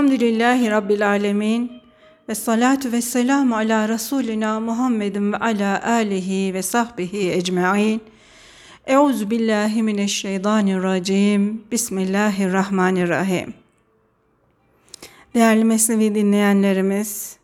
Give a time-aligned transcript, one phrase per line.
[0.00, 1.72] Elhamdülillahi Rabbil Alemin.
[2.28, 8.02] Ve salatu ve selamu ala Resulina Muhammedin ve ala alihi ve sahbihi ecma'in.
[8.86, 11.64] Euzu billahi mineşşeytanirracim.
[11.72, 13.54] Bismillahirrahmanirrahim.
[15.34, 17.36] Değerli Mesnevi dinleyenlerimiz,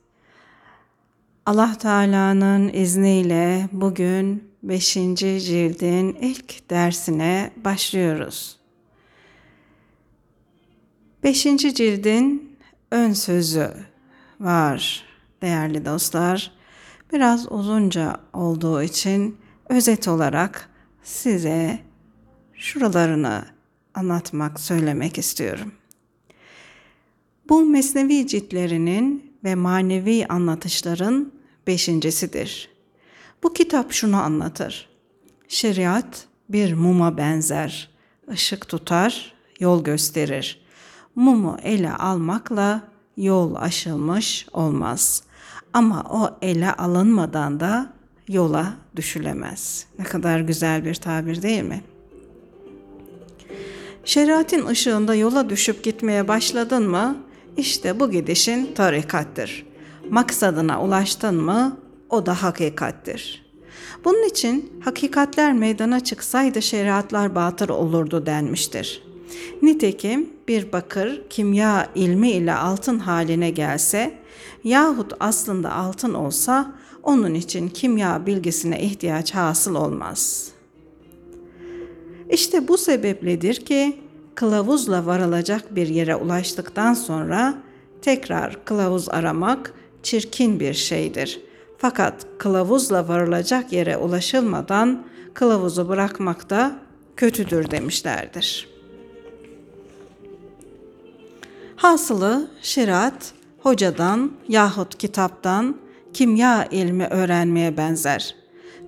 [1.47, 4.95] Allah Teala'nın izniyle bugün 5.
[4.95, 8.57] cildin ilk dersine başlıyoruz.
[11.23, 11.43] 5.
[11.59, 12.46] cildin
[12.91, 13.71] ön sözü
[14.41, 15.05] var
[15.43, 16.53] değerli dostlar.
[17.13, 20.71] Biraz uzunca olduğu için özet olarak
[21.03, 21.79] size
[22.55, 23.45] şuralarını
[23.95, 25.73] anlatmak, söylemek istiyorum.
[27.49, 31.33] Bu mesnevi ciltlerinin ve manevi anlatışların
[31.67, 32.71] beşincisidir.
[33.43, 34.89] Bu kitap şunu anlatır.
[35.49, 37.91] Şeriat bir muma benzer,
[38.31, 40.66] ışık tutar, yol gösterir.
[41.17, 42.83] Mumu ele almakla
[43.17, 45.23] yol aşılmış olmaz.
[45.73, 47.93] Ama o ele alınmadan da
[48.29, 49.87] yola düşülemez.
[49.99, 51.83] Ne kadar güzel bir tabir değil mi?
[54.05, 57.17] Şeriatin ışığında yola düşüp gitmeye başladın mı?
[57.57, 59.67] İşte bu gidişin tarikattır.
[60.11, 61.77] Maksadına ulaştın mı?
[62.11, 63.47] O da hakikattir.
[64.05, 69.06] Bunun için hakikatler meydana çıksaydı şeriatlar batır olurdu denmiştir.
[69.63, 74.19] Nitekim bir bakır kimya ilmi ile altın haline gelse
[74.65, 80.51] yahut aslında altın olsa onun için kimya bilgisine ihtiyaç hasıl olmaz.
[82.31, 84.01] İşte bu sebepledir ki
[84.35, 87.55] kılavuzla varılacak bir yere ulaştıktan sonra
[88.03, 91.41] tekrar kılavuz aramak çirkin bir şeydir.
[91.79, 96.79] Fakat kılavuzla varılacak yere ulaşılmadan kılavuzu bırakmak da
[97.17, 98.76] kötüdür demişlerdir.''
[101.77, 105.77] Hasılı şeriat hocadan yahut kitaptan
[106.13, 108.35] kimya ilmi öğrenmeye benzer.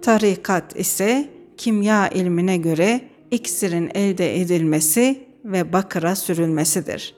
[0.03, 3.00] Tarikat ise kimya ilmine göre
[3.31, 7.15] iksirin elde edilmesi ve bakıra sürülmesidir.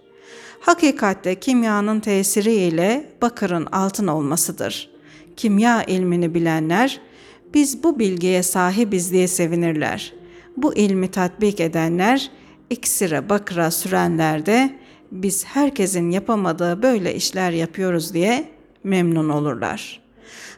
[0.60, 4.90] Hakikatte kimyanın tesiriyle bakırın altın olmasıdır.
[5.36, 7.00] Kimya ilmini bilenler
[7.54, 10.12] biz bu bilgiye sahibiz diye sevinirler.
[10.56, 12.30] Bu ilmi tatbik edenler
[12.70, 14.79] iksire bakıra sürenler de
[15.12, 18.48] biz herkesin yapamadığı böyle işler yapıyoruz diye
[18.84, 20.00] memnun olurlar.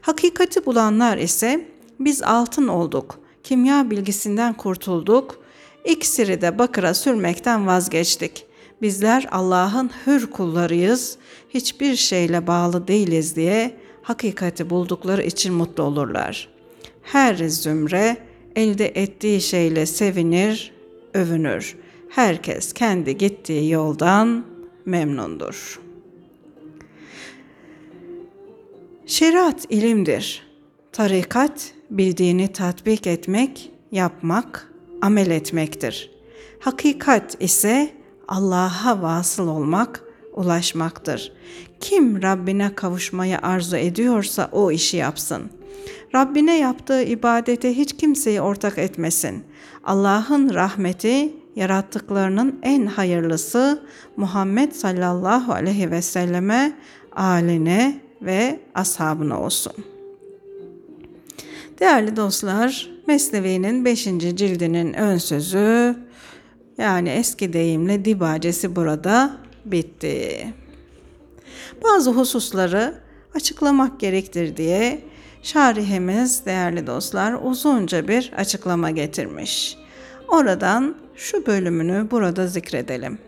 [0.01, 1.69] Hakikati bulanlar ise
[2.01, 5.45] biz altın olduk, kimya bilgisinden kurtulduk,
[5.85, 8.47] iksiri de bakıra sürmekten vazgeçtik.
[8.83, 11.17] Bizler Allah'ın hür kullarıyız,
[11.51, 16.49] hiçbir şeyle bağlı değiliz diye hakikati buldukları için mutlu olurlar.
[17.03, 18.17] Her zümre
[18.57, 20.73] elde ettiği şeyle sevinir,
[21.15, 21.77] övünür
[22.15, 24.45] herkes kendi gittiği yoldan
[24.85, 25.81] memnundur.
[29.07, 30.47] Şeriat ilimdir.
[30.93, 34.73] Tarikat bildiğini tatbik etmek, yapmak,
[35.03, 36.11] amel etmektir.
[36.61, 37.91] Hakikat ise
[38.29, 41.33] Allah'a vasıl olmak, ulaşmaktır.
[41.81, 45.43] Kim Rabbine kavuşmayı arzu ediyorsa o işi yapsın.
[46.15, 49.45] Rabbine yaptığı ibadete hiç kimseyi ortak etmesin.
[49.85, 53.83] Allah'ın rahmeti yarattıklarının en hayırlısı
[54.17, 56.73] Muhammed sallallahu aleyhi ve selleme,
[57.13, 59.73] aline ve ashabına olsun.
[61.81, 64.05] Değerli dostlar, Mesnevi'nin 5.
[64.05, 65.97] cildinin ön sözü
[66.79, 70.47] yani eski deyimle dibacesi burada bitti.
[71.85, 72.95] Bazı hususları
[73.35, 75.01] açıklamak gerektir diye
[75.43, 79.82] şarihimiz değerli dostlar uzunca bir açıklama getirmiş.
[80.33, 83.19] Oradan şu bölümünü burada zikredelim.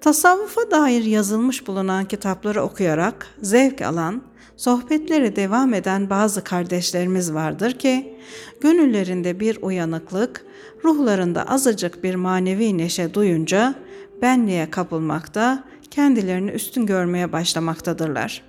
[0.00, 4.22] Tasavvufa dair yazılmış bulunan kitapları okuyarak zevk alan,
[4.56, 8.18] sohbetleri devam eden bazı kardeşlerimiz vardır ki,
[8.60, 10.44] gönüllerinde bir uyanıklık,
[10.84, 13.74] ruhlarında azıcık bir manevi neşe duyunca
[14.22, 18.42] benliğe kapılmakta, kendilerini üstün görmeye başlamaktadırlar.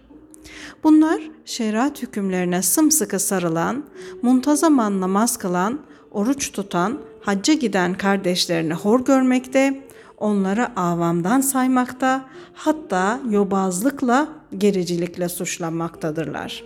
[0.84, 3.84] Bunlar şeriat hükümlerine sımsıkı sarılan,
[4.22, 5.80] muntazaman namaz kılan,
[6.12, 9.81] oruç tutan, hacca giden kardeşlerini hor görmekte,
[10.18, 14.27] onları avamdan saymakta, hatta yobazlıkla,
[14.57, 16.63] gericilikle suçlanmaktadırlar.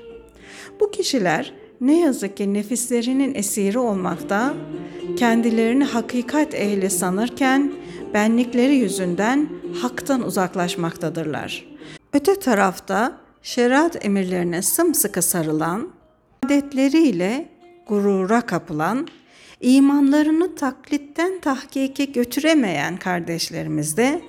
[0.79, 4.53] Bu kişiler ne yazık ki nefislerinin esiri olmakta,
[5.17, 7.73] kendilerini hakikat ehli sanırken
[8.13, 9.49] benlikleri yüzünden
[9.81, 11.65] haktan uzaklaşmaktadırlar.
[12.13, 15.89] Öte tarafta şeriat emirlerine sımsıkı sarılan,
[16.45, 17.49] adetleriyle
[17.87, 19.07] gurura kapılan,
[19.61, 24.21] imanlarını taklitten tahkike götüremeyen kardeşlerimiz de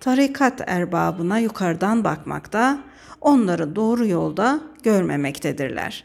[0.00, 2.78] tarikat erbabına yukarıdan bakmakta,
[3.20, 6.04] onları doğru yolda görmemektedirler.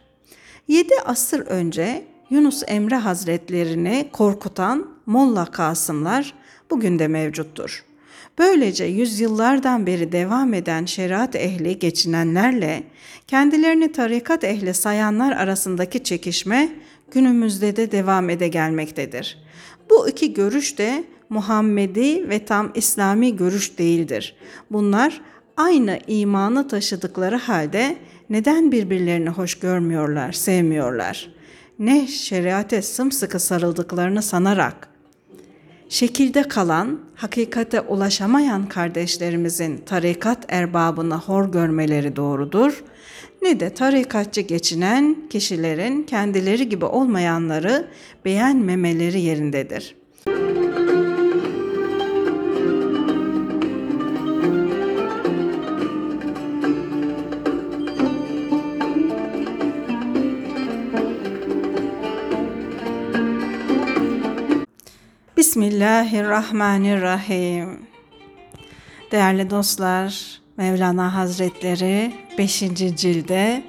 [0.68, 6.34] Yedi asır önce Yunus Emre Hazretlerini korkutan Molla Kasımlar
[6.70, 7.86] bugün de mevcuttur.
[8.38, 12.84] Böylece yüzyıllardan beri devam eden şeriat ehli geçinenlerle
[13.28, 16.70] kendilerini tarikat ehli sayanlar arasındaki çekişme
[17.14, 19.38] günümüzde de devam ede gelmektedir.
[19.90, 24.36] Bu iki görüş de Muhammedi ve tam İslami görüş değildir.
[24.72, 25.22] Bunlar
[25.58, 27.98] aynı imanı taşıdıkları halde
[28.30, 31.30] neden birbirlerini hoş görmüyorlar, sevmiyorlar?
[31.80, 34.94] Ne şeriate sımsıkı sarıldıklarını sanarak
[35.94, 42.84] şekilde kalan, hakikate ulaşamayan kardeşlerimizin tarikat erbabına hor görmeleri doğrudur,
[43.44, 47.88] ne de tarikatçı geçinen kişilerin kendileri gibi olmayanları
[48.26, 49.96] beğenmemeleri yerindedir.
[65.38, 67.80] Bismillahirrahmanirrahim.
[69.12, 72.60] Değerli dostlar, Mevlana Hazretleri 5.
[72.96, 73.64] cilde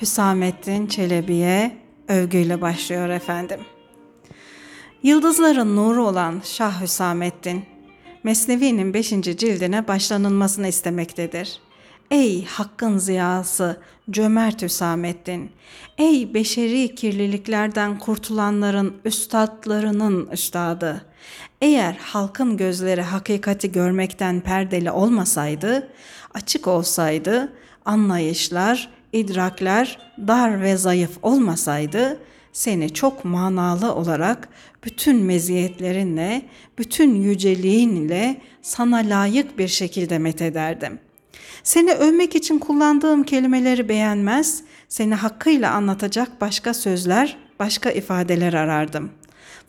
[0.00, 1.76] Hüsamettin Çelebi'ye
[2.08, 3.60] övgüyle başlıyor efendim.
[5.02, 7.64] Yıldızların nuru olan Şah Hüsamettin,
[8.24, 9.08] Mesnevi'nin 5.
[9.10, 11.60] cildine başlanılmasını istemektedir.
[12.10, 13.80] Ey hakkın ziyası,
[14.10, 15.50] cömert Hüsamettin,
[15.98, 21.04] ey beşeri kirliliklerden kurtulanların üstadlarının üstadı,
[21.60, 25.88] eğer halkın gözleri hakikati görmekten perdeli olmasaydı,
[26.34, 27.52] açık olsaydı,
[27.84, 32.18] anlayışlar, idrakler dar ve zayıf olmasaydı,
[32.52, 34.48] seni çok manalı olarak
[34.84, 36.42] bütün meziyetlerinle,
[36.78, 40.98] bütün yüceliğinle sana layık bir şekilde methederdim.
[41.62, 49.22] Seni övmek için kullandığım kelimeleri beğenmez, seni hakkıyla anlatacak başka sözler, başka ifadeler arardım.''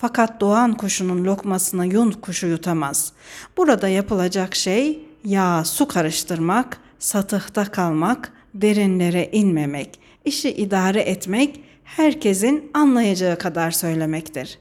[0.04, 3.14] Fakat doğan kuşunun lokmasını yun kuşu yutamaz.
[3.58, 13.38] Burada yapılacak şey yağ su karıştırmak, satıhta kalmak, derinlere inmemek, işi idare etmek, herkesin anlayacağı
[13.38, 14.60] kadar söylemektir.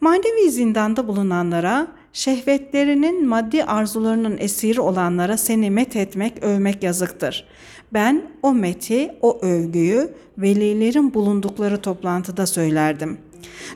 [0.00, 7.46] Manevi zindanda bulunanlara, şehvetlerinin maddi arzularının esiri olanlara seni met etmek, övmek yazıktır.
[7.92, 13.26] Ben o meti, o övgüyü velilerin bulundukları toplantıda söylerdim.''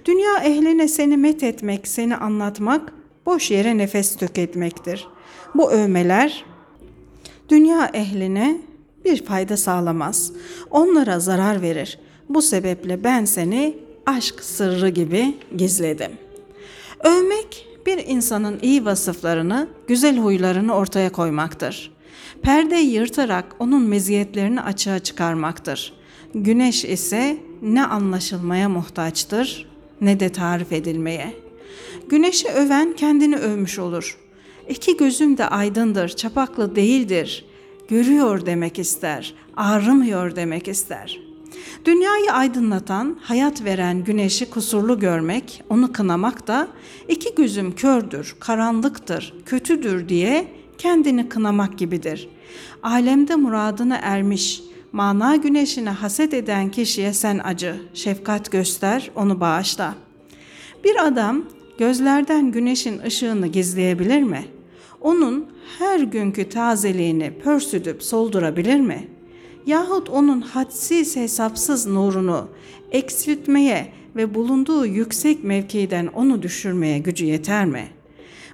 [0.05, 2.93] Dünya ehline seni met etmek, seni anlatmak,
[3.27, 5.09] boş yere nefes tüketmektir.
[5.55, 6.45] Bu övmeler
[7.49, 8.61] dünya ehline
[9.05, 10.33] bir fayda sağlamaz.
[10.71, 11.99] Onlara zarar verir.
[12.29, 16.11] Bu sebeple ben seni aşk sırrı gibi gizledim.
[17.05, 21.93] Övmek bir insanın iyi vasıflarını, güzel huylarını ortaya koymaktır.
[22.43, 25.93] Perdeyi yırtarak onun meziyetlerini açığa çıkarmaktır.
[26.35, 31.35] Güneş ise ne anlaşılmaya muhtaçtır ne de tarif edilmeye.
[32.09, 34.19] Güneşi öven kendini övmüş olur.
[34.71, 37.45] İki gözüm de aydındır, çapaklı değildir.
[37.89, 41.21] Görüyor demek ister, ağrımıyor demek ister.
[41.85, 46.69] Dünyayı aydınlatan, hayat veren güneşi kusurlu görmek, onu kınamak da
[47.09, 50.49] iki gözüm kördür, karanlıktır, kötüdür diye
[50.79, 52.29] kendini kınamak gibidir.
[52.83, 54.63] Alemde muradına ermiş,
[54.93, 59.95] mana güneşine haset eden kişiye sen acı, şefkat göster, onu bağışla.
[60.85, 61.45] Bir adam
[61.79, 64.45] gözlerden güneşin ışığını gizleyebilir mi?
[65.01, 65.47] Onun
[65.79, 69.09] her günkü tazeliğini pörsüdüp soldurabilir mi?
[69.67, 72.49] Yahut onun hadsiz hesapsız nurunu
[72.91, 77.89] eksiltmeye ve bulunduğu yüksek mevkiden onu düşürmeye gücü yeter mi?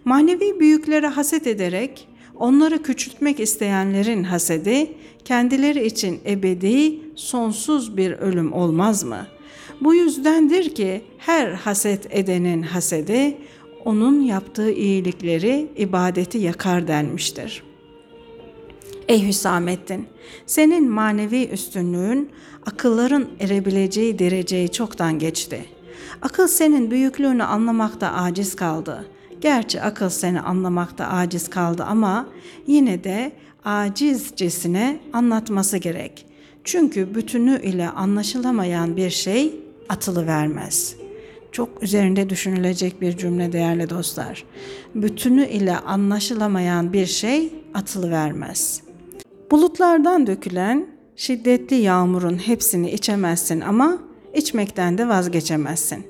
[0.04, 4.92] Manevi büyüklere haset ederek onları küçültmek isteyenlerin hasedi
[5.24, 9.26] kendileri için ebedi, sonsuz bir ölüm olmaz mı?
[9.80, 13.36] Bu yüzdendir ki her haset edenin hasedi
[13.86, 17.62] onun yaptığı iyilikleri, ibadeti yakar denmiştir.
[19.08, 20.06] Ey Hüsamettin,
[20.46, 22.30] senin manevi üstünlüğün
[22.66, 25.64] akılların erebileceği dereceyi çoktan geçti.
[26.22, 29.06] Akıl senin büyüklüğünü anlamakta aciz kaldı.
[29.40, 32.26] Gerçi akıl seni anlamakta aciz kaldı ama
[32.66, 33.32] yine de
[33.64, 36.26] acizcesine anlatması gerek.
[36.64, 39.54] Çünkü bütünü ile anlaşılamayan bir şey
[39.88, 41.05] atılı vermez.
[41.56, 44.44] Çok üzerinde düşünülecek bir cümle değerli dostlar.
[44.94, 48.82] Bütünü ile anlaşılamayan bir şey atılı vermez.
[49.50, 50.86] Bulutlardan dökülen
[51.16, 53.98] şiddetli yağmurun hepsini içemezsin ama
[54.34, 56.06] içmekten de vazgeçemezsin.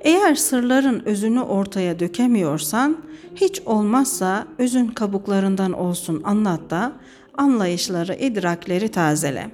[0.00, 2.98] Eğer sırların özünü ortaya dökemiyorsan,
[3.34, 6.92] hiç olmazsa özün kabuklarından olsun anlat da
[7.34, 9.50] anlayışları, idrakleri tazele.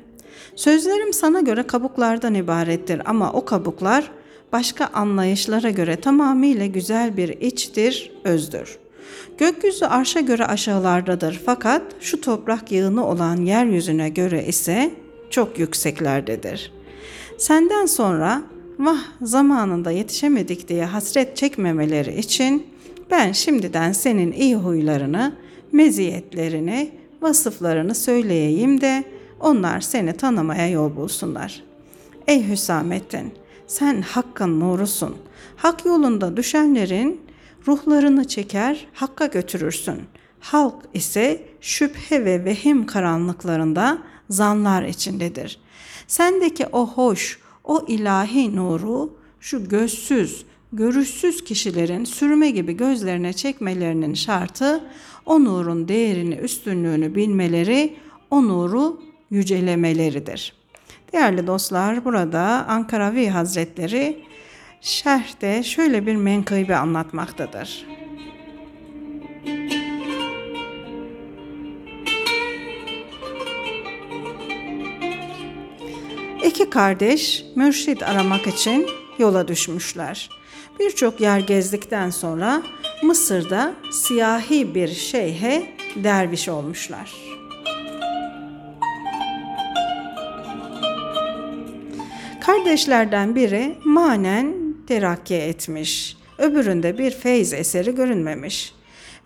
[0.56, 4.10] Sözlerim sana göre kabuklardan ibarettir ama o kabuklar
[4.54, 8.78] başka anlayışlara göre tamamıyla güzel bir içtir, özdür.
[9.38, 14.90] Gökyüzü arşa göre aşağılardadır fakat şu toprak yığını olan yeryüzüne göre ise
[15.30, 16.72] çok yükseklerdedir.
[17.38, 18.42] Senden sonra
[18.78, 22.66] vah zamanında yetişemedik diye hasret çekmemeleri için
[23.10, 25.32] ben şimdiden senin iyi huylarını,
[25.72, 26.90] meziyetlerini,
[27.22, 29.04] vasıflarını söyleyeyim de
[29.40, 31.62] onlar seni tanımaya yol bulsunlar.
[32.26, 33.32] Ey Hüsamettin,
[33.66, 35.16] sen hakkın nurusun.
[35.56, 37.20] Hak yolunda düşenlerin
[37.66, 40.02] ruhlarını çeker, hakka götürürsün.
[40.40, 43.98] Halk ise şüphe ve vehim karanlıklarında
[44.30, 45.58] zanlar içindedir.
[46.06, 54.84] Sendeki o hoş, o ilahi nuru şu gözsüz, görüşsüz kişilerin sürme gibi gözlerine çekmelerinin şartı
[55.26, 57.96] o nurun değerini, üstünlüğünü bilmeleri,
[58.30, 60.63] o nuru yücelemeleridir.
[61.14, 64.24] Değerli dostlar, burada Ankaravi Hazretleri
[64.80, 67.86] şerhte şöyle bir menkıbe anlatmaktadır.
[76.44, 78.86] İki kardeş mürşit aramak için
[79.18, 80.28] yola düşmüşler.
[80.80, 82.62] Birçok yer gezdikten sonra
[83.02, 87.33] Mısır'da siyahi bir şeyhe derviş olmuşlar.
[92.64, 94.54] Kardeşlerden biri manen
[94.86, 96.16] terakki etmiş.
[96.38, 98.74] Öbüründe bir feyz eseri görünmemiş.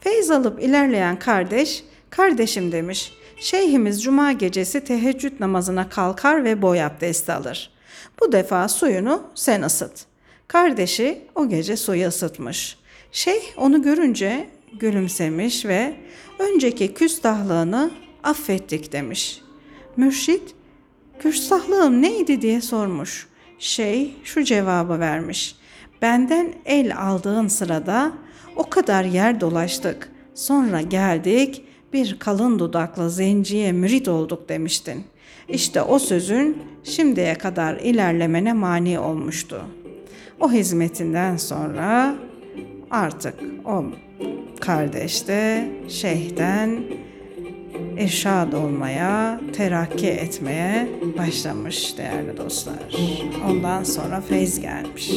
[0.01, 7.33] Feyz alıp ilerleyen kardeş, kardeşim demiş, şeyhimiz cuma gecesi teheccüd namazına kalkar ve boy abdesti
[7.33, 7.71] alır.
[8.21, 10.07] Bu defa suyunu sen ısıt.
[10.49, 12.77] Kardeşi o gece suyu ısıtmış.
[13.13, 14.49] Şeyh onu görünce
[14.81, 15.95] gülümsemiş ve
[16.39, 17.91] önceki küstahlığını
[18.23, 19.41] affettik demiş.
[19.97, 20.55] Mürşit,
[21.21, 23.28] küstahlığım neydi diye sormuş.
[23.59, 25.57] Şey şu cevabı vermiş.
[26.03, 28.13] Benden el aldığın sırada
[28.57, 30.11] o kadar yer dolaştık.
[30.35, 35.05] Sonra geldik bir kalın dudaklı zenciye mürit olduk demiştin.
[35.49, 39.63] İşte o sözün şimdiye kadar ilerlemene mani olmuştu.
[40.41, 42.15] O hizmetinden sonra
[42.91, 43.35] artık
[43.65, 43.85] o
[44.61, 46.81] kardeş de şeyhten
[47.99, 52.79] irşad olmaya, terakki etmeye başlamış değerli dostlar.
[53.51, 55.13] Ondan sonra feyz gelmiş.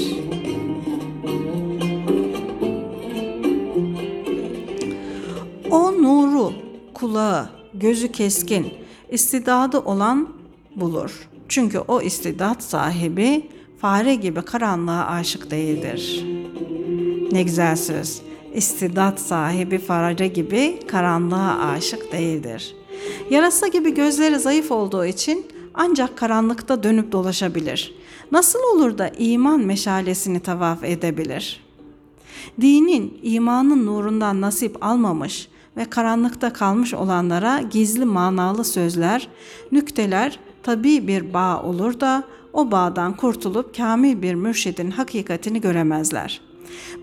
[5.71, 6.53] O nuru,
[6.93, 8.73] kulağı, gözü keskin,
[9.09, 10.29] istidadı olan
[10.75, 11.27] bulur.
[11.47, 16.25] Çünkü o istidat sahibi fare gibi karanlığa aşık değildir.
[17.31, 18.21] Ne güzel söz
[18.53, 22.75] istidat sahibi faraca gibi karanlığa aşık değildir.
[23.29, 27.95] Yarasa gibi gözleri zayıf olduğu için ancak karanlıkta dönüp dolaşabilir.
[28.31, 31.63] Nasıl olur da iman meşalesini tavaf edebilir?
[32.61, 39.27] Dinin, imanın nurundan nasip almamış ve karanlıkta kalmış olanlara gizli manalı sözler,
[39.71, 46.41] nükteler tabi bir bağ olur da o bağdan kurtulup kamil bir mürşidin hakikatini göremezler.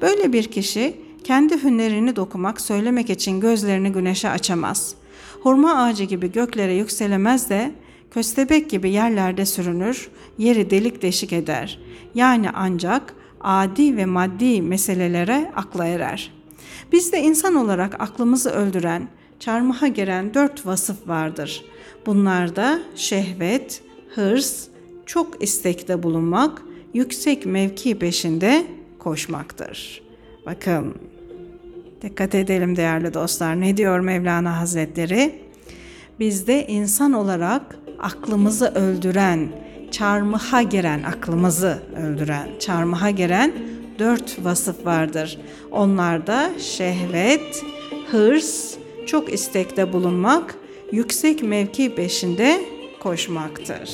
[0.03, 4.95] Böyle bir kişi kendi hünerini dokumak, söylemek için gözlerini güneşe açamaz.
[5.43, 7.73] Hurma ağacı gibi göklere yükselemez de
[8.11, 10.09] köstebek gibi yerlerde sürünür,
[10.39, 11.79] yeri delik deşik eder.
[12.15, 16.33] Yani ancak adi ve maddi meselelere akla erer.
[16.93, 19.09] Bizde insan olarak aklımızı öldüren,
[19.41, 21.65] çarmıha giren dört vasıf vardır.
[22.07, 23.83] Bunlar da şehvet,
[24.15, 24.69] hırs,
[25.07, 26.63] çok istekte bulunmak,
[26.95, 28.67] yüksek mevki peşinde
[28.99, 30.08] koşmaktır.
[30.47, 30.95] Bakın
[32.03, 33.61] dikkat edelim değerli dostlar.
[33.61, 35.35] Ne diyor Mevlana Hazretleri?
[36.21, 39.49] Bizde insan olarak aklımızı öldüren,
[39.91, 43.53] çarmıha giren, aklımızı öldüren, çarmıha giren
[43.99, 45.39] dört vasıf vardır.
[45.71, 47.65] Onlar da şehvet,
[48.11, 48.75] hırs,
[49.07, 50.55] çok istekte bulunmak,
[50.93, 52.61] yüksek mevki peşinde
[53.01, 53.91] koşmaktır.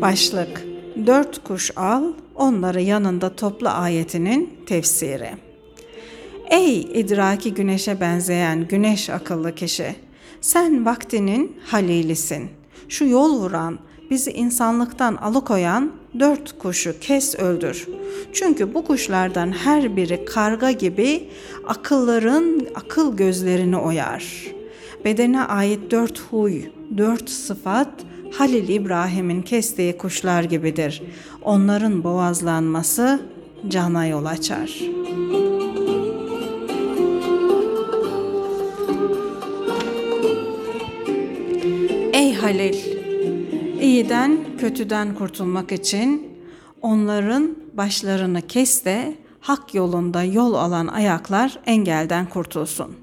[0.00, 0.75] Başlık
[1.06, 5.30] Dört kuş al, onları yanında topla ayetinin tefsiri.
[6.50, 9.96] Ey idraki güneşe benzeyen güneş akıllı kişi!
[10.40, 12.48] Sen vaktinin halilisin.
[12.88, 13.78] Şu yol vuran,
[14.10, 17.86] bizi insanlıktan alıkoyan dört kuşu kes öldür.
[18.32, 21.28] Çünkü bu kuşlardan her biri karga gibi
[21.66, 24.46] akılların akıl gözlerini oyar.
[25.04, 26.62] Bedene ait dört huy,
[26.96, 27.90] dört sıfat
[28.32, 31.02] Halil İbrahim'in kestiği kuşlar gibidir.
[31.42, 33.20] Onların boğazlanması
[33.68, 34.80] cana yol açar.
[42.12, 42.76] Ey Halil!
[43.80, 46.28] İyiden, kötüden kurtulmak için
[46.82, 52.96] onların başlarını kes de hak yolunda yol alan ayaklar engelden kurtulsun.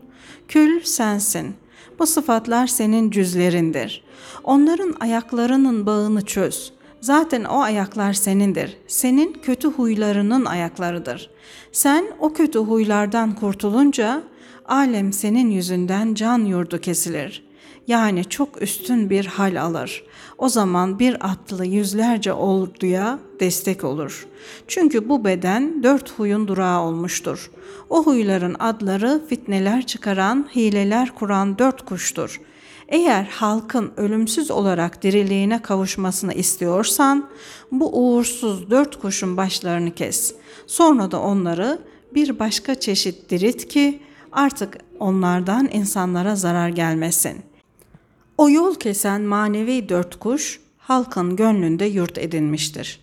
[0.48, 1.56] Kül sensin.
[2.00, 4.04] Bu sıfatlar senin cüzlerindir.
[4.44, 6.74] Onların ayaklarının bağını çöz.
[7.02, 8.78] Zaten o ayaklar senindir.
[8.88, 11.30] Senin kötü huylarının ayaklarıdır.
[11.72, 14.24] Sen o kötü huylardan kurtulunca
[14.66, 17.43] alem senin yüzünden can yurdu kesilir.
[17.88, 20.04] Yani çok üstün bir hal alır.
[20.38, 24.28] O zaman bir atlı yüzlerce orduya destek olur.
[24.68, 27.52] Çünkü bu beden dört huyun durağı olmuştur.
[27.90, 32.54] O huyların adları fitneler çıkaran, hileler kuran dört kuştur.''
[32.88, 37.30] Eğer halkın ölümsüz olarak diriliğine kavuşmasını istiyorsan
[37.72, 40.36] bu uğursuz dört kuşun başlarını kes.
[40.68, 41.80] Sonra da onları
[42.16, 44.00] bir başka çeşit dirit ki
[44.32, 47.53] artık onlardan insanlara zarar gelmesin.
[48.38, 53.00] O yol kesen manevi dört kuş halkın gönlünde yurt edinmiştir.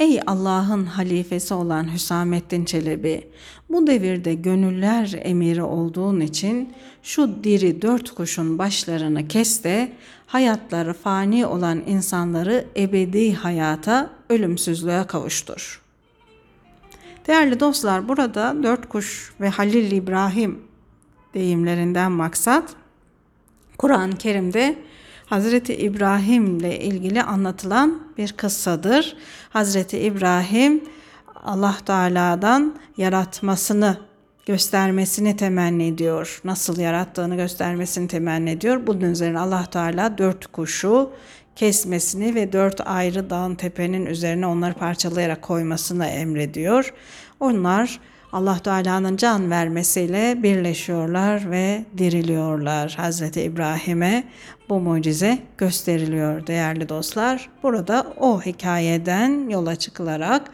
[0.00, 3.28] Ey Allah'ın halifesi olan Hüsamettin Çelebi,
[3.70, 9.92] bu devirde gönüller emiri olduğun için şu diri dört kuşun başlarını kes de
[10.26, 15.82] hayatları fani olan insanları ebedi hayata, ölümsüzlüğe kavuştur.
[17.26, 20.60] Değerli dostlar burada dört kuş ve Halil İbrahim
[21.34, 22.76] deyimlerinden maksat
[23.78, 24.76] Kur'an-ı Kerim'de
[25.26, 29.16] Hazreti İbrahim ile ilgili anlatılan bir kıssadır.
[29.50, 30.84] Hazreti İbrahim
[31.44, 33.96] Allah Teala'dan yaratmasını
[34.46, 36.40] göstermesini temenni ediyor.
[36.44, 38.86] Nasıl yarattığını göstermesini temenni ediyor.
[38.86, 41.10] Bunun üzerine Allah Teala dört kuşu
[41.56, 46.94] kesmesini ve dört ayrı dağın tepenin üzerine onları parçalayarak koymasını emrediyor.
[47.40, 48.00] Onlar
[48.34, 52.94] Allah Teala'nın can vermesiyle birleşiyorlar ve diriliyorlar.
[52.96, 54.24] Hazreti İbrahim'e
[54.68, 57.50] bu mucize gösteriliyor değerli dostlar.
[57.62, 60.50] Burada o hikayeden yola çıkılarak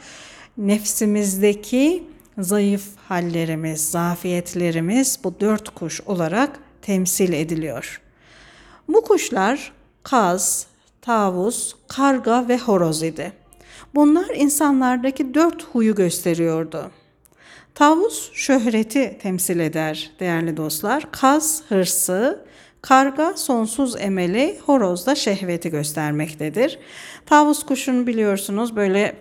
[0.59, 2.05] nefsimizdeki
[2.39, 8.01] zayıf hallerimiz, zafiyetlerimiz bu dört kuş olarak temsil ediliyor.
[8.89, 10.67] Bu kuşlar kaz,
[11.03, 13.33] tavus, karga ve horoz idi.
[13.95, 16.91] Bunlar insanlardaki dört huyu gösteriyordu.
[17.75, 21.11] Tavus şöhreti temsil eder değerli dostlar.
[21.11, 22.45] Kaz hırsı,
[22.83, 26.79] karga sonsuz emeli, horoz da şehveti göstermektedir.
[27.27, 29.17] Tavus kuşun biliyorsunuz böyle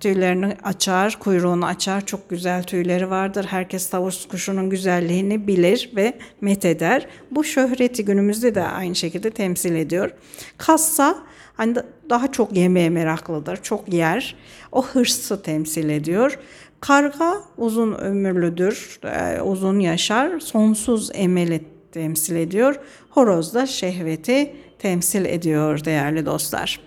[0.00, 2.06] tüylerini açar, kuyruğunu açar.
[2.06, 3.46] Çok güzel tüyleri vardır.
[3.48, 7.06] Herkes tavus kuşunun güzelliğini bilir ve met eder.
[7.30, 10.10] Bu şöhreti günümüzde de aynı şekilde temsil ediyor.
[10.58, 11.16] Kassa
[11.54, 11.76] hani
[12.10, 14.36] daha çok yemeğe meraklıdır, çok yer.
[14.72, 16.38] O hırsı temsil ediyor.
[16.86, 22.80] Karga uzun ömürlüdür, e, uzun yaşar, sonsuz emeli temsil ediyor.
[23.10, 26.80] Horoz da şehveti temsil ediyor değerli dostlar.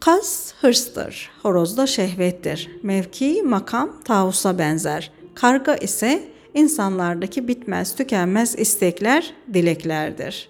[0.00, 2.70] Kaz hırstır, horoz da şehvettir.
[2.82, 5.10] Mevki, makam tavusa benzer.
[5.34, 10.48] Karga ise insanlardaki bitmez tükenmez istekler, dileklerdir.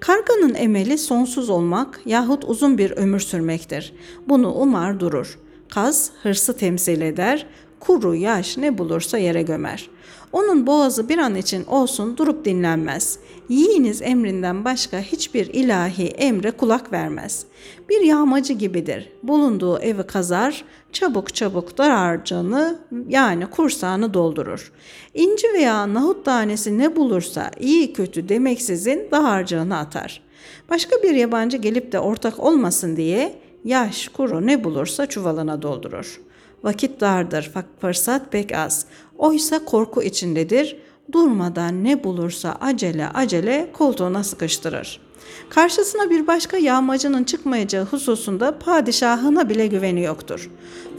[0.00, 3.92] Karganın emeli sonsuz olmak yahut uzun bir ömür sürmektir.
[4.28, 5.43] Bunu umar durur.
[5.74, 7.46] Kaz hırsı temsil eder,
[7.80, 9.90] kuru yaş ne bulursa yere gömer.
[10.32, 13.18] Onun boğazı bir an için olsun durup dinlenmez.
[13.48, 17.44] Yiğiniz emrinden başka hiçbir ilahi emre kulak vermez.
[17.88, 19.12] Bir yağmacı gibidir.
[19.22, 24.72] Bulunduğu evi kazar, çabuk çabuk dar harcanı yani kursağını doldurur.
[25.14, 30.22] İnci veya nahut tanesi ne bulursa iyi kötü demeksizin daharcığını atar.
[30.70, 36.20] Başka bir yabancı gelip de ortak olmasın diye yaş, kuru ne bulursa çuvalına doldurur.
[36.62, 38.86] Vakit dardır, fırsat pek az.
[39.18, 40.76] Oysa korku içindedir.
[41.12, 45.00] Durmadan ne bulursa acele acele koltuğuna sıkıştırır.
[45.48, 50.50] Karşısına bir başka yağmacının çıkmayacağı hususunda padişahına bile güveni yoktur.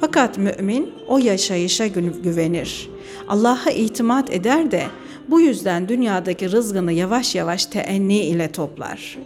[0.01, 1.87] Fakat mümin o yaşayışa
[2.23, 2.89] güvenir.
[3.27, 4.83] Allah'a itimat eder de
[5.27, 9.17] bu yüzden dünyadaki rızgını yavaş yavaş teenni ile toplar.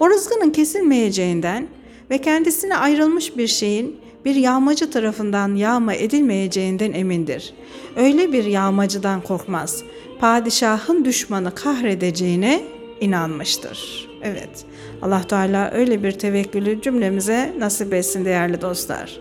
[0.00, 1.68] O rızgının kesilmeyeceğinden
[2.10, 7.54] ve kendisine ayrılmış bir şeyin bir yağmacı tarafından yağma edilmeyeceğinden emindir.
[7.96, 9.82] Öyle bir yağmacıdan korkmaz.
[10.20, 12.62] Padişahın düşmanı kahredeceğine
[13.00, 14.08] inanmıştır.
[14.22, 14.64] Evet.
[15.02, 19.20] Allah Teala öyle bir tevekkülü cümlemize nasip etsin değerli dostlar.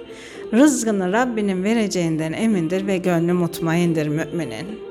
[0.54, 4.85] Rızkını Rabbinin vereceğinden emindir ve gönlü mutmaindir müminin.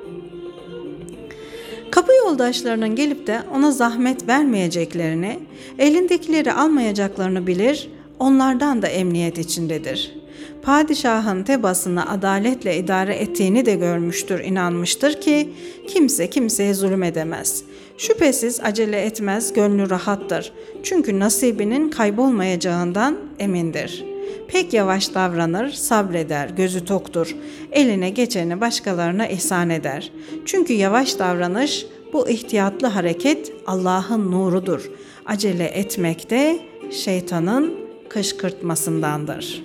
[1.94, 5.38] Kapı yoldaşlarının gelip de ona zahmet vermeyeceklerini,
[5.78, 10.16] elindekileri almayacaklarını bilir, onlardan da emniyet içindedir.
[10.62, 15.52] Padişahın tebasını adaletle idare ettiğini de görmüştür, inanmıştır ki
[15.88, 17.62] kimse kimseye zulüm edemez.
[17.98, 20.52] Şüphesiz acele etmez, gönlü rahattır.
[20.82, 24.13] Çünkü nasibinin kaybolmayacağından emindir.''
[24.48, 27.36] Pek yavaş davranır, sabreder, gözü toktur.
[27.72, 30.12] Eline geçeni başkalarına ihsan eder.
[30.44, 34.90] Çünkü yavaş davranış, bu ihtiyatlı hareket Allah'ın nurudur.
[35.26, 36.58] Acele etmek de
[36.90, 37.74] şeytanın
[38.08, 39.62] kışkırtmasındandır.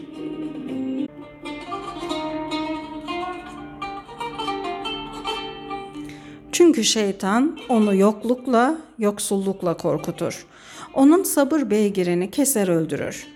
[6.51, 10.45] Çünkü şeytan onu yoklukla, yoksullukla korkutur.
[10.93, 13.27] Onun sabır beygirini keser öldürür.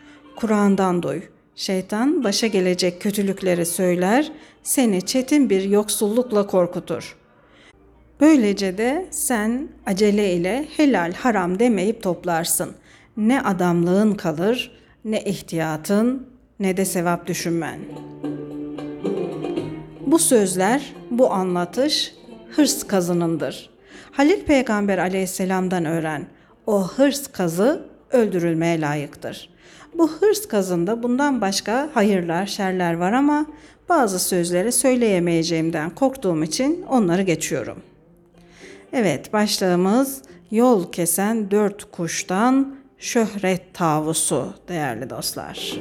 [0.43, 1.21] Kur'an'dan duy.
[1.55, 4.31] Şeytan başa gelecek kötülükleri söyler,
[4.63, 7.17] seni çetin bir yoksullukla korkutur.
[8.21, 12.71] Böylece de sen acele ile helal haram demeyip toplarsın.
[13.17, 14.71] Ne adamlığın kalır,
[15.05, 16.27] ne ihtiyatın,
[16.59, 17.79] ne de sevap düşünmen.
[20.07, 22.15] Bu sözler, bu anlatış
[22.55, 23.69] hırs kazınındır.
[24.11, 26.27] Halil Peygamber aleyhisselamdan öğren.
[26.65, 29.52] O hırs kazı öldürülmeye layıktır.''
[29.97, 33.45] Bu hırs kazında bundan başka hayırlar, şerler var ama
[33.89, 37.77] bazı sözleri söyleyemeyeceğimden korktuğum için onları geçiyorum.
[38.93, 45.79] Evet, başlığımız yol kesen dört kuştan şöhret tavusu değerli dostlar.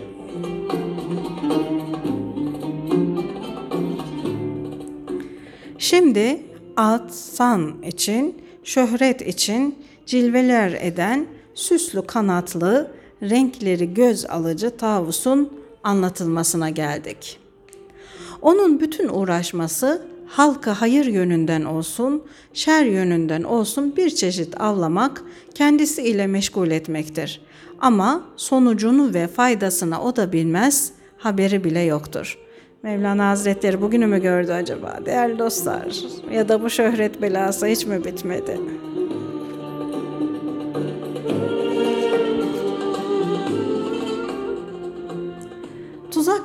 [5.78, 6.42] Şimdi
[6.76, 12.90] ad, san için, şöhret için cilveler eden süslü kanatlı
[13.22, 15.52] renkleri göz alıcı tavusun
[15.84, 17.38] anlatılmasına geldik.
[18.42, 25.22] Onun bütün uğraşması halka hayır yönünden olsun, şer yönünden olsun bir çeşit avlamak,
[25.54, 27.40] kendisi ile meşgul etmektir.
[27.80, 32.38] Ama sonucunu ve faydasını o da bilmez, haberi bile yoktur.
[32.82, 34.98] Mevlana Hazretleri bugünü mü gördü acaba?
[35.06, 35.96] Değerli dostlar,
[36.32, 38.60] ya da bu şöhret belası hiç mi bitmedi?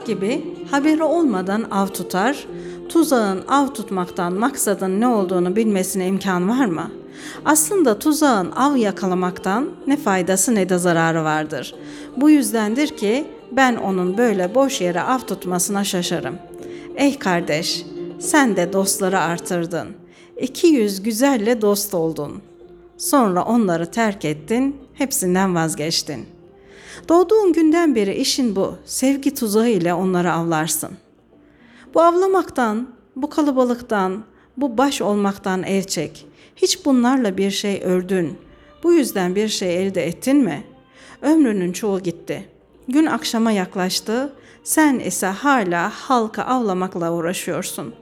[0.08, 2.48] Gibi haberi olmadan av tutar,
[2.90, 6.92] tuzağın av tutmaktan maksadın ne olduğunu bilmesine imkan var mı?
[7.46, 11.76] Aslında tuzağın av yakalamaktan ne faydası ne de zararı vardır.
[12.18, 16.36] Bu yüzdendir ki ben onun böyle boş yere av tutmasına şaşarım.
[16.96, 17.86] Ey kardeş,
[18.20, 19.88] sen de dostları artırdın.
[20.42, 22.42] İki yüz güzelle dost oldun.
[22.98, 26.37] Sonra onları terk ettin, hepsinden vazgeçtin.''
[27.10, 28.76] Doğduğun günden beri işin bu.
[28.86, 30.90] Sevgi tuzağı ile onları avlarsın.
[31.94, 34.24] Bu avlamaktan, bu kalabalıktan,
[34.58, 36.26] bu baş olmaktan el çek.
[36.56, 38.38] Hiç bunlarla bir şey ördün.
[38.84, 40.64] Bu yüzden bir şey elde ettin mi?
[41.22, 42.50] Ömrünün çoğu gitti.
[42.88, 44.34] Gün akşama yaklaştı.
[44.64, 47.94] Sen ise hala halka avlamakla uğraşıyorsun.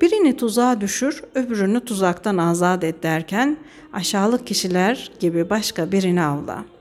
[0.00, 3.56] Birini tuzağa düşür, öbürünü tuzaktan azat et derken
[3.92, 6.75] aşağılık kişiler gibi başka birini avla.''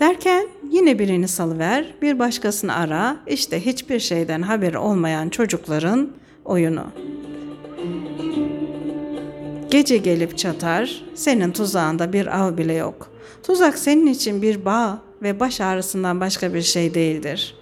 [0.00, 6.10] Derken yine birini salıver, bir başkasını ara, işte hiçbir şeyden haberi olmayan çocukların
[6.44, 6.84] oyunu.
[9.70, 13.10] Gece gelip çatar, senin tuzağında bir av bile yok.
[13.42, 17.56] Tuzak senin için bir bağ ve baş ağrısından başka bir şey değildir.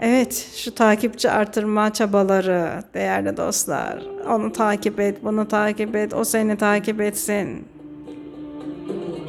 [0.00, 4.02] Evet, şu takipçi artırma çabaları değerli dostlar.
[4.28, 7.64] Onu takip et, bunu takip et, o seni takip etsin.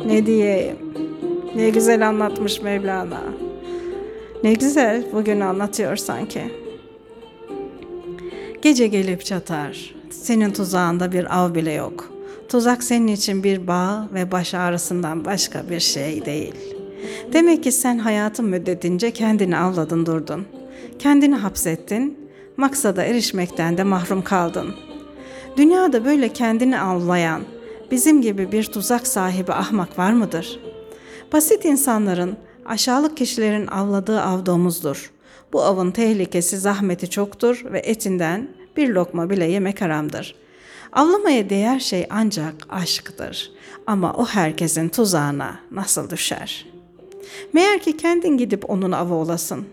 [0.06, 0.76] Ne diyeyim?
[1.58, 3.22] Ne güzel anlatmış Mevlana.
[4.44, 6.42] Ne güzel bugün anlatıyor sanki.
[8.62, 9.96] Gece gelip çatar.
[10.10, 12.12] Senin tuzağında bir av bile yok.
[12.50, 16.56] Tuzak senin için bir bağ ve baş ağrısından başka bir şey değil.
[17.34, 20.46] Demek ki sen hayatın müddetince kendini avladın durdun.
[21.00, 22.18] Kendini hapsettin,
[22.58, 24.76] maksada erişmekten de mahrum kaldın.
[25.58, 27.42] Dünyada böyle kendini avlayan,
[27.92, 30.67] bizim gibi bir tuzak sahibi ahmak var mıdır?''
[31.34, 35.12] Basit insanların, aşağılık kişilerin avladığı av domuzdur.
[35.54, 40.36] Bu avın tehlikesi, zahmeti çoktur ve etinden bir lokma bile yemek haramdır.
[40.94, 43.52] Avlamaya değer şey ancak aşktır.
[43.88, 46.66] Ama o herkesin tuzağına nasıl düşer?
[47.54, 49.66] Meğer ki kendin gidip onun avı olasın.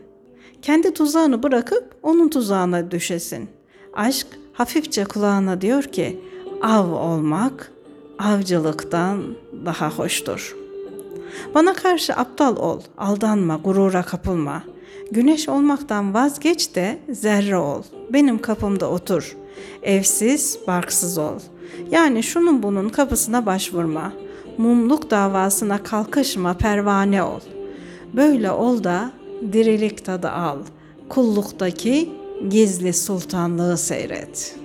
[0.63, 3.49] Kendi tuzağını bırakıp onun tuzağına düşesin.
[3.93, 6.21] Aşk hafifçe kulağına diyor ki,
[6.63, 7.73] av olmak
[8.19, 10.64] avcılıktan daha hoştur.''
[11.55, 14.63] Bana karşı aptal ol, aldanma, gurura kapılma.
[15.11, 17.83] Güneş olmaktan vazgeç de zerre ol.
[18.13, 19.37] Benim kapımda otur.
[19.83, 21.39] Evsiz, barksız ol.
[21.91, 24.13] Yani şunun bunun kapısına başvurma.
[24.59, 27.41] Mumluk davasına kalkışma pervane ol.
[28.13, 29.13] Böyle ol da
[29.53, 30.59] dirilik tadı al.
[31.09, 32.13] Kulluktaki
[32.49, 34.64] gizli sultanlığı seyret.''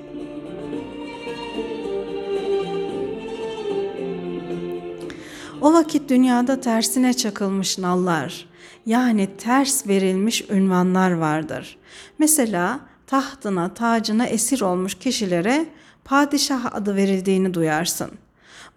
[5.62, 8.46] O vakit dünyada tersine çakılmış nallar,
[8.86, 11.78] yani ters verilmiş ünvanlar vardır.
[12.20, 15.66] Mesela tahtına, tacına esir olmuş kişilere
[16.06, 18.12] padişah adı verildiğini duyarsın.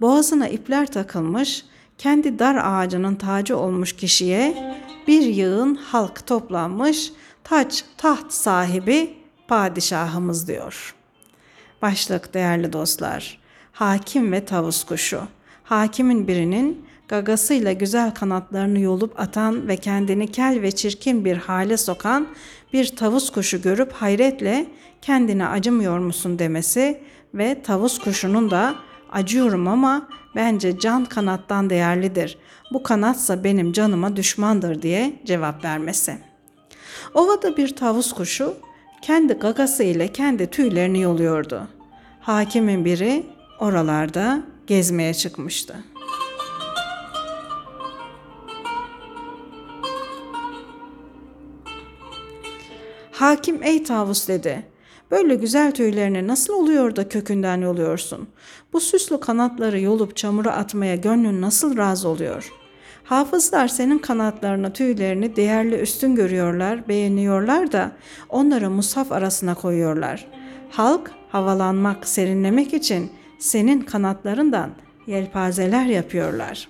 [0.00, 1.64] Boğazına ipler takılmış,
[1.98, 4.74] kendi dar ağacının tacı olmuş kişiye
[5.08, 7.12] bir yığın halk toplanmış,
[7.44, 9.14] taç, taht sahibi
[9.48, 10.94] padişahımız diyor.
[11.82, 13.40] Başlık değerli dostlar,
[13.72, 15.22] hakim ve tavus kuşu
[15.64, 22.26] hakimin birinin gagasıyla güzel kanatlarını yolup atan ve kendini kel ve çirkin bir hale sokan
[22.72, 24.66] bir tavus kuşu görüp hayretle
[25.02, 27.00] kendine acımıyor musun demesi
[27.34, 28.74] ve tavus kuşunun da
[29.12, 32.38] acıyorum ama bence can kanattan değerlidir.
[32.72, 36.18] Bu kanatsa benim canıma düşmandır diye cevap vermesi.
[37.14, 38.54] Ovada bir tavus kuşu
[39.02, 41.68] kendi gagası ile kendi tüylerini yoluyordu.
[42.20, 43.26] Hakimin biri
[43.58, 45.84] oralarda gezmeye çıkmıştı.
[53.12, 54.72] Hakim ey tavus dedi.
[55.10, 58.28] Böyle güzel tüylerini nasıl oluyor da kökünden yoluyorsun?
[58.72, 62.52] Bu süslü kanatları yolup çamura atmaya gönlün nasıl razı oluyor?
[63.04, 67.92] Hafızlar senin kanatlarını, tüylerini değerli üstün görüyorlar, beğeniyorlar da
[68.28, 70.28] onları musaf arasına koyuyorlar.
[70.70, 74.70] Halk havalanmak, serinlemek için senin kanatlarından
[75.06, 76.68] yelpazeler yapıyorlar.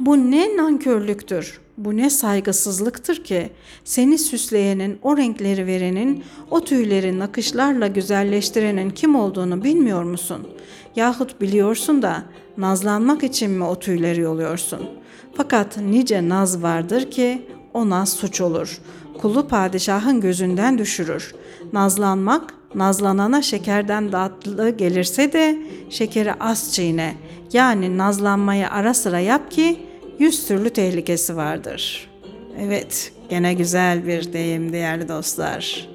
[0.00, 3.50] Bu ne nankörlüktür, bu ne saygısızlıktır ki
[3.84, 10.48] seni süsleyenin, o renkleri verenin, o tüyleri nakışlarla güzelleştirenin kim olduğunu bilmiyor musun?
[10.96, 12.22] Yahut biliyorsun da
[12.56, 14.80] nazlanmak için mi o tüyleri yoluyorsun?
[15.36, 18.80] Fakat nice naz vardır ki o naz suç olur.
[19.18, 21.34] Kulu padişahın gözünden düşürür.
[21.72, 25.58] Nazlanmak Nazlanana şekerden tatlı gelirse de
[25.90, 27.14] şekeri az çiğne.
[27.52, 29.78] Yani nazlanmayı ara sıra yap ki
[30.18, 32.10] yüz türlü tehlikesi vardır.
[32.60, 35.88] Evet, gene güzel bir deyim değerli dostlar.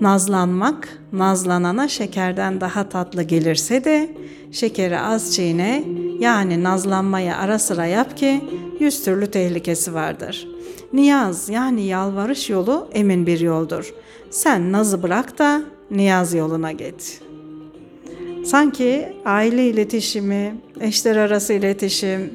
[0.00, 4.16] Nazlanmak, nazlanana şekerden daha tatlı gelirse de
[4.52, 5.84] şekeri az çiğne,
[6.20, 8.44] yani nazlanmayı ara sıra yap ki
[8.80, 10.48] yüz türlü tehlikesi vardır.
[10.92, 13.94] Niyaz yani yalvarış yolu emin bir yoldur.
[14.30, 17.22] Sen nazı bırak da niyaz yoluna git.
[18.44, 22.32] Sanki aile iletişimi, eşler arası iletişim,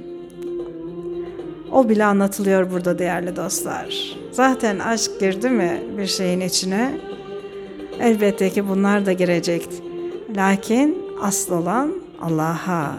[1.72, 4.18] o bile anlatılıyor burada değerli dostlar.
[4.32, 6.98] Zaten aşk girdi mi bir şeyin içine?
[8.00, 9.68] Elbette ki bunlar da girecek.
[10.36, 12.98] Lakin asıl olan Allah'a,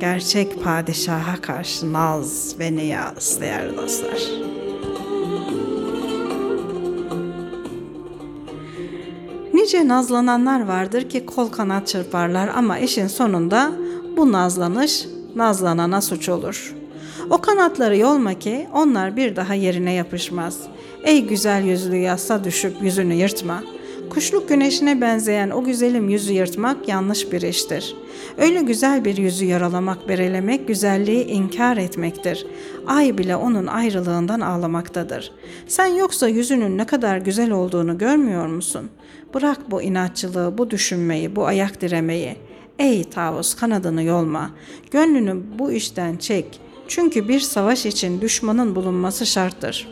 [0.00, 4.51] gerçek padişaha karşı naz ve niyaz değerli dostlar.
[9.62, 13.72] Nice nazlananlar vardır ki kol kanat çırparlar ama işin sonunda
[14.16, 16.74] bu nazlanış nazlanana suç olur.
[17.30, 20.58] O kanatları yolma ki onlar bir daha yerine yapışmaz.
[21.04, 23.62] Ey güzel yüzlü yassa düşüp yüzünü yırtma.
[24.10, 27.96] Kuşluk güneşine benzeyen o güzelim yüzü yırtmak yanlış bir iştir.
[28.38, 32.46] Öyle güzel bir yüzü yaralamak, berelemek, güzelliği inkar etmektir.
[32.86, 35.32] Ay bile onun ayrılığından ağlamaktadır.
[35.66, 38.90] Sen yoksa yüzünün ne kadar güzel olduğunu görmüyor musun?
[39.34, 42.36] Bırak bu inatçılığı, bu düşünmeyi, bu ayak diremeyi.
[42.78, 44.50] Ey tavus kanadını yolma.
[44.90, 46.60] Gönlünü bu işten çek.
[46.88, 49.88] Çünkü bir savaş için düşmanın bulunması şarttır.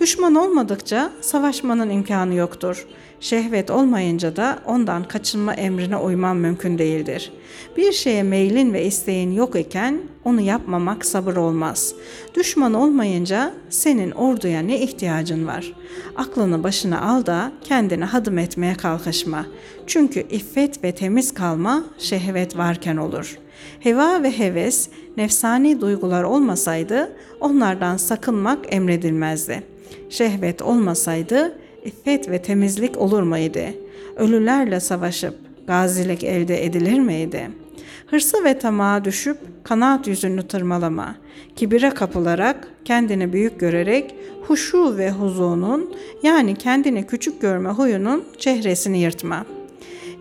[0.00, 7.32] Düşman olmadıkça savaşmanın imkanı yoktur.'' Şehvet olmayınca da ondan kaçınma emrine uyman mümkün değildir.
[7.76, 11.94] Bir şeye meylin ve isteğin yok iken onu yapmamak sabır olmaz.
[12.34, 15.72] Düşman olmayınca senin orduya ne ihtiyacın var?
[16.16, 19.46] Aklını başına al da kendini hadım etmeye kalkışma.
[19.86, 23.38] Çünkü iffet ve temiz kalma şehvet varken olur.
[23.80, 29.62] Heva ve heves, nefsani duygular olmasaydı onlardan sakınmak emredilmezdi.
[30.10, 33.58] Şehvet olmasaydı iffet ve temizlik olur muydu?
[34.16, 35.34] Ölülerle savaşıp
[35.66, 37.50] gazilik elde edilir miydi?
[38.06, 41.14] Hırsı ve tamağa düşüp kanaat yüzünü tırmalama,
[41.56, 44.14] kibire kapılarak, kendini büyük görerek
[44.46, 49.46] huşu ve huzunun yani kendini küçük görme huyunun çehresini yırtma.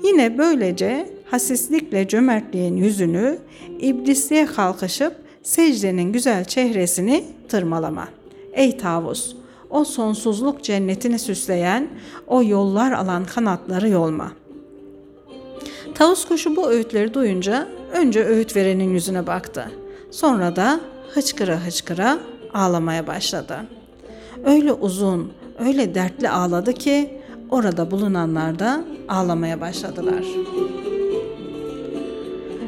[0.04, 3.38] Yine böylece hasislikle cömertliğin yüzünü
[3.80, 8.08] iblisliğe kalkışıp secdenin güzel çehresini tırmalama.
[8.54, 9.43] Ey tavus!
[9.74, 11.90] O sonsuzluk cennetini süsleyen,
[12.28, 14.32] o yollar alan kanatları yolma.
[15.96, 19.72] Tavus kuşu bu öğütleri duyunca önce öğüt verenin yüzüne baktı.
[20.12, 20.80] Sonra da
[21.14, 22.20] hıçkıra hıçkıra
[22.54, 23.58] ağlamaya başladı.
[24.46, 30.24] Öyle uzun, öyle dertli ağladı ki orada bulunanlar da ağlamaya başladılar.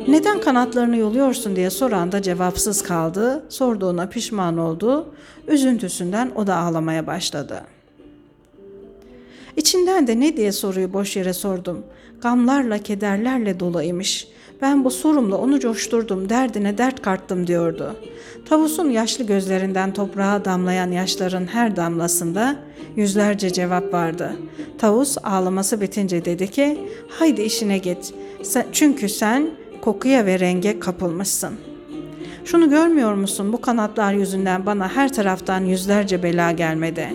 [0.08, 3.44] Neden kanatlarını yoluyorsun diye soran da cevapsız kaldı.
[3.50, 5.14] Sorduğuna pişman oldu.
[5.48, 7.62] Üzüntüsünden o da ağlamaya başladı.
[9.58, 11.84] İçinden de ne diye soruyu boş yere sordum.
[12.22, 14.28] Gamlarla, kederlerle doluymuş.
[14.62, 17.96] Ben bu sorumla onu coşturdum, derdine dert karttım diyordu.
[18.50, 22.56] Tavusun yaşlı gözlerinden toprağa damlayan yaşların her damlasında
[22.96, 24.36] yüzlerce cevap vardı.
[24.78, 26.78] Tavus ağlaması bitince dedi ki,
[27.10, 28.14] haydi işine git.
[28.44, 29.50] Sen, çünkü sen
[29.86, 31.54] kokuya ve renge kapılmışsın.
[32.46, 37.10] Şunu görmüyor musun bu kanatlar yüzünden bana her taraftan yüzlerce bela gelmedi.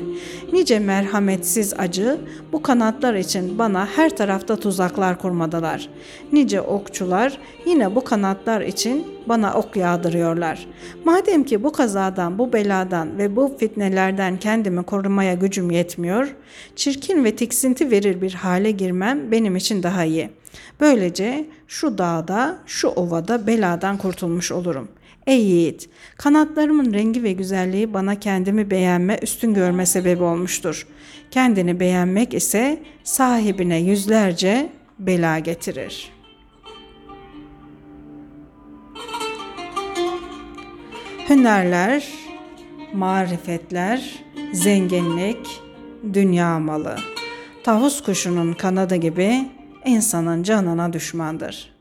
[0.52, 2.18] Nice merhametsiz acı
[2.52, 5.88] bu kanatlar için bana her tarafta tuzaklar kurmadılar.
[6.32, 10.66] Nice okçular yine bu kanatlar için bana ok yağdırıyorlar.
[11.04, 16.34] Madem ki bu kazadan, bu beladan ve bu fitnelerden kendimi korumaya gücüm yetmiyor,
[16.76, 20.39] çirkin ve tiksinti verir bir hale girmem benim için daha iyi.
[20.80, 24.88] Böylece şu dağda, şu ovada beladan kurtulmuş olurum.
[25.26, 30.86] Ey yiğit, kanatlarımın rengi ve güzelliği bana kendimi beğenme, üstün görme sebebi olmuştur.
[31.30, 36.12] Kendini beğenmek ise sahibine yüzlerce bela getirir.
[41.28, 42.08] Hünerler,
[42.94, 45.60] marifetler, zenginlik,
[46.12, 46.96] dünya malı.
[47.64, 49.48] Tavus kuşunun kanadı gibi
[49.84, 51.72] insanın canına düşmandır.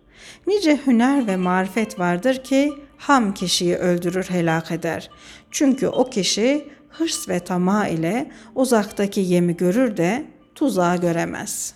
[0.47, 5.09] Nice hüner ve marifet vardır ki ham kişiyi öldürür helak eder.
[5.51, 11.73] Çünkü o kişi hırs ve tamah ile uzaktaki yemi görür de tuzağı göremez.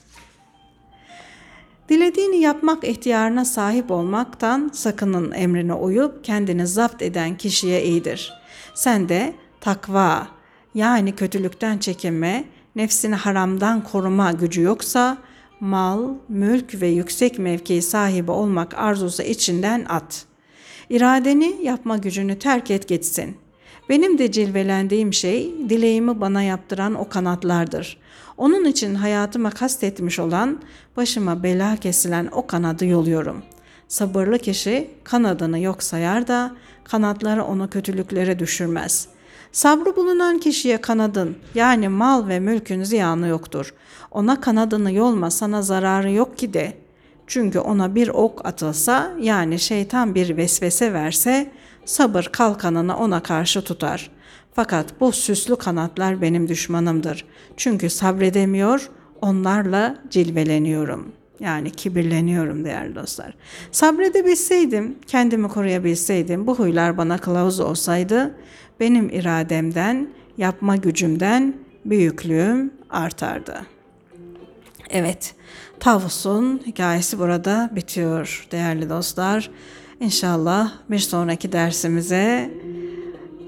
[1.90, 8.34] Dilediğini yapmak ihtiyarına sahip olmaktan sakının emrine uyup kendini zapt eden kişiye iyidir.
[8.74, 10.28] Sen de takva
[10.76, 12.44] yani kötülükten çekinme,
[12.76, 15.18] nefsini haramdan koruma gücü yoksa
[15.64, 20.26] mal, mülk ve yüksek mevki sahibi olmak arzusu içinden at.
[20.90, 23.38] İradeni yapma gücünü terk et gitsin.
[23.90, 27.98] Benim de cilvelendiğim şey dileğimi bana yaptıran o kanatlardır.
[28.38, 30.62] Onun için hayatıma kastetmiş olan,
[30.98, 33.44] başıma bela kesilen o kanadı yoluyorum.
[33.88, 39.13] Sabırlı kişi kanadını yok sayar da kanatları onu kötülüklere düşürmez.''
[39.54, 43.74] Sabrı bulunan kişiye kanadın yani mal ve mülkün ziyanı yoktur.
[44.12, 46.74] Ona kanadını yolma sana zararı yok ki de.
[47.28, 51.52] Çünkü ona bir ok atılsa yani şeytan bir vesvese verse
[51.86, 54.12] sabır kalkanını ona karşı tutar.
[54.54, 57.26] Fakat bu süslü kanatlar benim düşmanımdır.
[57.58, 58.90] Çünkü sabredemiyor,
[59.22, 61.12] onlarla cilveleniyorum.
[61.40, 63.34] Yani kibirleniyorum değerli dostlar.
[63.72, 68.36] Sabredebilseydim, kendimi koruyabilseydim, bu huylar bana kılavuz olsaydı
[68.80, 71.54] benim irademden, yapma gücümden
[71.86, 73.66] büyüklüğüm artardı.
[74.90, 75.36] Evet,
[75.80, 79.52] Tavus'un hikayesi burada bitiyor değerli dostlar.
[80.00, 82.52] İnşallah bir sonraki dersimize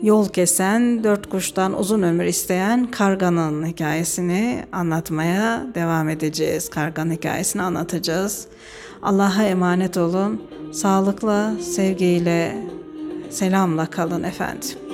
[0.02, 6.70] yol kesen, dört kuştan uzun ömür isteyen karganın hikayesini anlatmaya devam edeceğiz.
[6.70, 8.48] Karganın hikayesini anlatacağız.
[9.02, 10.42] Allah'a emanet olun.
[10.74, 12.68] Sağlıkla, sevgiyle,
[13.30, 14.85] selamla kalın efendim.